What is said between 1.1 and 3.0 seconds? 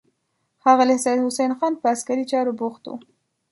حسن خان په عسکري چارو بوخت و.